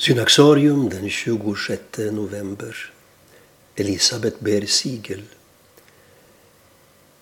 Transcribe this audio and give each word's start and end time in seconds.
Synaxarium 0.00 0.88
den 0.88 1.10
26 1.10 2.12
november. 2.12 2.92
Elisabet 3.74 4.40
Bersigel. 4.40 5.22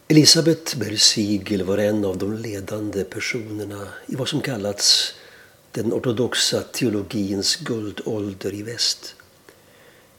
Elisabet 0.09 0.75
Bersigel 0.77 1.63
var 1.63 1.79
en 1.79 2.05
av 2.05 2.19
de 2.19 2.37
ledande 2.37 3.05
personerna 3.05 3.89
i 4.07 4.15
vad 4.15 4.29
som 4.29 4.41
kallats 4.41 5.15
den 5.73 5.93
ortodoxa 5.93 6.63
teologins 6.63 7.57
guldålder 7.57 8.55
i 8.55 8.63
väst. 8.63 9.15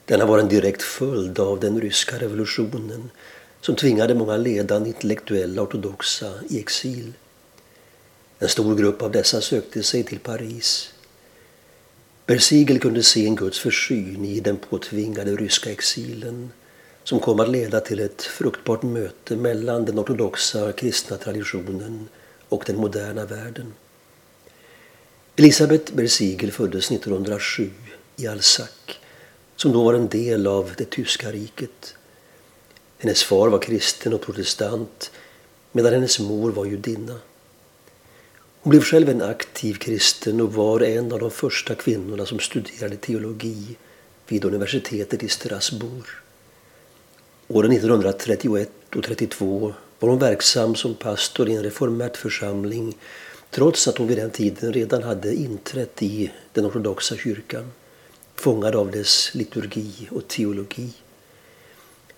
Denna 0.05 0.25
var 0.25 0.39
en 0.39 0.49
direkt 0.49 0.81
följd 0.81 1.39
av 1.39 1.59
den 1.59 1.81
ryska 1.81 2.19
revolutionen 2.19 3.09
som 3.61 3.75
tvingade 3.75 4.15
många 4.15 4.37
ledande 4.37 4.89
intellektuella 4.89 5.61
ortodoxa 5.61 6.33
i 6.49 6.59
exil. 6.59 7.13
En 8.39 8.49
stor 8.49 8.75
grupp 8.75 9.01
av 9.01 9.11
dessa 9.11 9.41
sökte 9.41 9.83
sig 9.83 10.03
till 10.03 10.19
Paris 10.19 10.93
Bersigel 12.27 12.79
kunde 12.79 13.03
se 13.03 13.25
en 13.25 13.35
Guds 13.35 13.59
försyn 13.59 14.25
i 14.25 14.39
den 14.39 14.57
påtvingade 14.57 15.35
ryska 15.35 15.71
exilen 15.71 16.51
som 17.03 17.19
kom 17.19 17.39
att 17.39 17.49
leda 17.49 17.79
till 17.79 17.99
ett 17.99 18.21
fruktbart 18.21 18.83
möte 18.83 19.35
mellan 19.35 19.85
den 19.85 19.99
ortodoxa 19.99 20.71
kristna 20.71 21.17
traditionen 21.17 22.09
och 22.49 22.63
den 22.65 22.77
moderna 22.77 23.25
världen. 23.25 23.73
Elisabeth 25.35 25.93
Bersigel 25.93 26.51
föddes 26.51 26.91
1907 26.91 27.71
i 28.15 28.27
Alsac 28.27 28.69
som 29.55 29.71
då 29.71 29.83
var 29.83 29.93
en 29.93 30.07
del 30.07 30.47
av 30.47 30.71
det 30.77 30.89
tyska 30.89 31.31
riket. 31.31 31.95
Hennes 32.97 33.23
far 33.23 33.49
var 33.49 33.59
kristen 33.59 34.13
och 34.13 34.21
protestant 34.21 35.11
medan 35.71 35.93
hennes 35.93 36.19
mor 36.19 36.51
var 36.51 36.65
judinna. 36.65 37.19
Hon 38.61 38.69
blev 38.71 38.81
själv 38.81 39.09
en 39.09 39.21
aktiv 39.21 39.73
kristen 39.73 40.41
och 40.41 40.53
var 40.53 40.83
en 40.83 41.11
av 41.11 41.19
de 41.19 41.31
första 41.31 41.75
kvinnorna 41.75 42.25
som 42.25 42.39
studerade 42.39 42.95
teologi 42.95 43.75
vid 44.27 44.45
universitetet 44.45 45.23
i 45.23 45.27
Strasbourg. 45.27 46.05
Åren 47.47 47.71
1931 47.71 48.69
och 48.95 49.03
32 49.03 49.73
var 49.99 50.09
hon 50.09 50.19
verksam 50.19 50.75
som 50.75 50.95
pastor 50.95 51.49
i 51.49 51.55
en 51.55 51.63
reformärt 51.63 52.17
församling 52.17 52.97
trots 53.49 53.87
att 53.87 53.97
hon 53.97 54.07
vid 54.07 54.17
den 54.17 54.31
tiden 54.31 54.73
redan 54.73 55.03
hade 55.03 55.35
inträtt 55.35 56.03
i 56.03 56.31
den 56.53 56.65
ortodoxa 56.65 57.15
kyrkan, 57.15 57.71
fångad 58.35 58.75
av 58.75 58.91
dess 58.91 59.35
liturgi 59.35 60.07
och 60.11 60.27
teologi. 60.27 60.89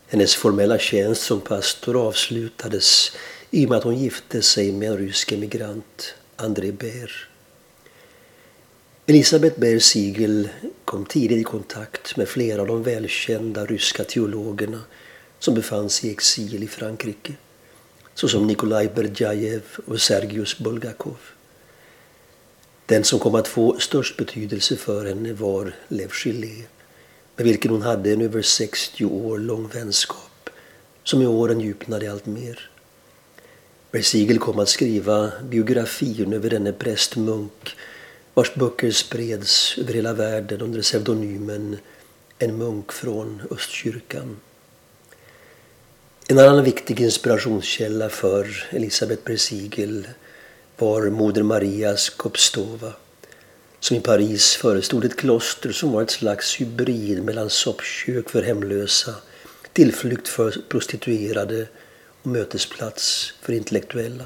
Hennes 0.08 0.36
formella 0.36 0.78
tjänst 0.78 1.22
som 1.22 1.42
pastor 1.42 2.08
avslutades 2.08 3.12
i 3.52 3.66
och 3.66 3.70
med 3.70 3.78
att 3.78 3.84
hon 3.84 3.98
gifte 3.98 4.42
sig 4.42 4.72
med 4.72 4.92
en 4.92 4.98
rysk 4.98 5.32
emigrant 5.32 6.14
André 6.42 6.72
Baer. 6.72 7.12
Elisabeth 9.06 9.60
Baer 9.60 9.80
Siegel 9.80 10.50
kom 10.86 11.06
tidigt 11.06 11.38
i 11.38 11.44
kontakt 11.44 12.18
med 12.18 12.28
flera 12.28 12.62
av 12.62 12.68
de 12.68 12.84
välkända 12.84 13.66
ryska 13.66 14.04
teologerna 14.04 14.82
som 15.40 15.54
befann 15.54 15.90
sig 15.90 16.10
i 16.10 16.14
exil 16.14 16.64
i 16.64 16.68
Frankrike 16.68 17.34
såsom 18.14 18.48
Nikolaj 18.48 18.88
Berdjajev 18.96 19.64
och 19.86 20.02
Sergius 20.02 20.58
Bulgakov. 20.58 21.18
Den 22.86 23.04
som 23.04 23.20
kom 23.20 23.36
att 23.36 23.48
få 23.48 23.80
störst 23.80 24.18
betydelse 24.18 24.78
för 24.78 25.06
henne 25.06 25.34
var 25.34 25.76
Lev 25.88 26.12
Gillé 26.26 26.64
med 27.36 27.46
vilken 27.46 27.72
hon 27.72 27.82
hade 27.82 28.14
en 28.14 28.22
över 28.22 28.42
60 28.42 29.06
år 29.06 29.38
lång 29.38 29.68
vänskap 29.68 30.50
som 31.04 31.22
i 31.22 31.28
åren 31.28 31.62
djupnade 31.62 32.12
allt 32.12 32.26
mer. 32.26 32.70
Bersigel 33.92 34.40
kom 34.40 34.60
att 34.60 34.70
skriva 34.70 35.32
biografin 35.44 36.34
över 36.34 36.50
denne 36.50 36.74
prästmunk 36.74 37.76
vars 38.34 38.54
böcker 38.54 38.92
spreds 38.92 39.78
över 39.78 39.94
hela 39.94 40.14
världen 40.14 40.62
under 40.62 40.82
pseudonymen 40.82 41.78
En 42.40 42.58
munk 42.58 42.92
från 42.92 43.42
Östkyrkan. 43.52 44.38
En 46.28 46.40
annan 46.40 46.64
viktig 46.64 47.02
inspirationskälla 47.02 48.10
för 48.10 48.68
Elisabeth 48.70 49.24
Bersigel 49.24 50.08
var 50.78 51.10
Moder 51.10 51.44
Marias 51.44 52.10
Kopstova 52.10 52.94
som 53.80 53.98
i 53.98 54.00
Paris 54.00 54.56
förestod 54.56 55.06
ett 55.06 55.16
kloster 55.16 55.72
som 55.72 55.92
var 55.92 56.02
ett 56.02 56.12
slags 56.12 56.62
hybrid 56.62 57.24
mellan 57.24 57.50
soppkök 57.50 58.30
för 58.30 58.44
hemlösa, 58.44 59.16
tillflykt 59.74 60.28
för 60.28 60.62
prostituerade 60.70 61.68
och 62.22 62.28
mötesplats 62.28 63.34
för 63.42 63.54
intellektuella. 63.54 64.26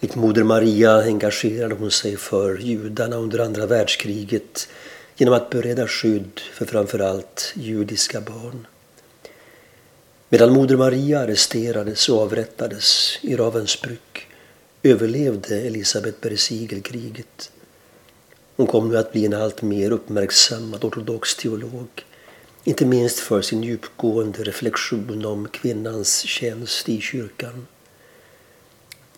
Likt 0.00 0.14
Moder 0.14 0.42
Maria 0.42 1.02
engagerade 1.02 1.74
hon 1.74 1.90
sig 1.90 2.16
för 2.16 2.58
judarna 2.58 3.16
under 3.16 3.38
andra 3.38 3.66
världskriget 3.66 4.68
genom 5.16 5.34
att 5.34 5.50
bereda 5.50 5.88
skydd 5.88 6.40
för 6.52 6.66
framförallt 6.66 7.52
judiska 7.54 8.20
barn. 8.20 8.66
Medan 10.28 10.52
Moder 10.52 10.76
Maria 10.76 11.20
arresterades 11.20 12.08
och 12.08 12.20
avrättades 12.20 13.18
i 13.22 13.36
Ravensbrück 13.36 14.28
överlevde 14.82 15.60
Elisabeth 15.60 16.18
Bersigel 16.20 16.82
kriget. 16.82 17.50
Hon 18.56 18.66
kom 18.66 18.88
nu 18.88 18.98
att 18.98 19.12
bli 19.12 19.26
en 19.26 19.34
allt 19.34 19.62
mer 19.62 19.90
uppmärksammad 19.90 20.84
ortodox 20.84 21.36
teolog 21.36 22.04
inte 22.64 22.86
minst 22.86 23.18
för 23.18 23.42
sin 23.42 23.62
djupgående 23.62 24.42
reflektion 24.42 25.24
om 25.24 25.48
kvinnans 25.48 26.18
tjänst 26.18 26.88
i 26.88 27.00
kyrkan. 27.00 27.66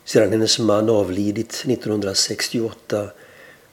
Sedan 0.04 0.32
hennes 0.32 0.58
man 0.58 0.90
avlidit 0.90 1.52
1968 1.52 3.10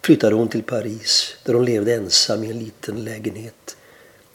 flyttade 0.01 0.35
hon 0.35 0.47
till 0.47 0.63
Paris 0.63 1.35
där 1.44 1.53
hon 1.53 1.66
levde 1.66 1.94
ensam 1.94 2.44
i 2.44 2.50
en 2.50 2.59
liten 2.59 3.03
lägenhet 3.03 3.78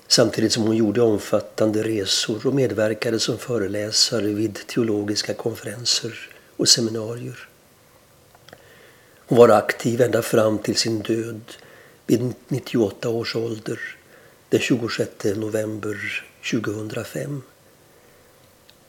samtidigt 0.09 0.53
som 0.53 0.62
hon 0.62 0.77
gjorde 0.77 1.03
omfattande 1.03 1.82
resor 1.82 2.47
och 2.47 2.54
medverkade 2.54 3.19
som 3.19 3.38
föreläsare 3.38 4.27
vid 4.27 4.54
teologiska 4.66 5.34
konferenser 5.34 6.31
och 6.56 6.69
seminarier. 6.69 7.48
Hon 9.27 9.38
var 9.38 9.48
aktiv 9.48 10.00
ända 10.00 10.22
fram 10.22 10.59
till 10.59 10.77
sin 10.77 10.98
död 10.98 11.41
vid 12.06 12.34
98 12.48 13.09
års 13.09 13.37
ålder 13.37 13.97
den 14.50 14.60
26 14.60 15.36
november 15.36 15.97
2005. 16.42 17.42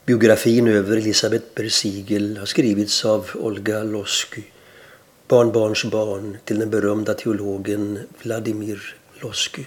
Biografin 0.06 0.68
över 0.68 0.98
Elisabeth 0.98 1.46
Bersigel 1.56 2.38
har 2.38 2.46
skrivits 2.46 3.06
av 3.06 3.30
Olga 3.36 3.84
Losky, 3.84 4.44
barnbarnsbarn 5.28 6.38
till 6.46 6.60
den 6.60 6.70
berömda 6.70 7.14
teologen 7.14 8.00
Vladimir 8.22 8.96
Losky. 9.22 9.66